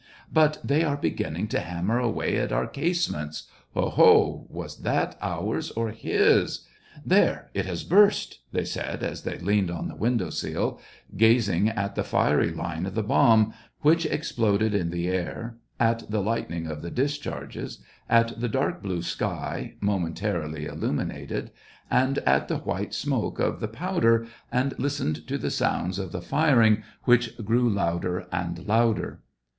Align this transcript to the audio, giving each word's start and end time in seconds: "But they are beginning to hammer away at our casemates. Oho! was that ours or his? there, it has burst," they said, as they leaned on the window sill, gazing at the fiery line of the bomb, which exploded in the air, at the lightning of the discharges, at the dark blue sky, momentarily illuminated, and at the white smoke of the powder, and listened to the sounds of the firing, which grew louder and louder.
"But 0.33 0.57
they 0.63 0.83
are 0.83 0.97
beginning 0.97 1.47
to 1.49 1.59
hammer 1.59 1.99
away 1.99 2.35
at 2.37 2.51
our 2.51 2.65
casemates. 2.65 3.43
Oho! 3.75 4.47
was 4.49 4.77
that 4.77 5.15
ours 5.21 5.69
or 5.69 5.89
his? 5.91 6.61
there, 7.05 7.51
it 7.53 7.67
has 7.67 7.83
burst," 7.83 8.39
they 8.51 8.65
said, 8.65 9.03
as 9.03 9.21
they 9.21 9.37
leaned 9.37 9.69
on 9.69 9.87
the 9.89 9.95
window 9.95 10.31
sill, 10.31 10.79
gazing 11.15 11.69
at 11.69 11.93
the 11.93 12.03
fiery 12.03 12.49
line 12.51 12.87
of 12.87 12.95
the 12.95 13.03
bomb, 13.03 13.53
which 13.81 14.07
exploded 14.07 14.73
in 14.73 14.89
the 14.89 15.07
air, 15.07 15.57
at 15.79 16.09
the 16.09 16.19
lightning 16.19 16.65
of 16.65 16.81
the 16.81 16.89
discharges, 16.89 17.77
at 18.09 18.39
the 18.41 18.49
dark 18.49 18.81
blue 18.81 19.03
sky, 19.03 19.75
momentarily 19.81 20.65
illuminated, 20.65 21.51
and 21.91 22.17
at 22.25 22.47
the 22.47 22.57
white 22.57 22.95
smoke 22.95 23.37
of 23.37 23.59
the 23.59 23.67
powder, 23.67 24.25
and 24.51 24.73
listened 24.79 25.27
to 25.27 25.37
the 25.37 25.51
sounds 25.51 25.99
of 25.99 26.11
the 26.11 26.21
firing, 26.23 26.81
which 27.03 27.37
grew 27.45 27.69
louder 27.69 28.25
and 28.31 28.65
louder. 28.65 29.19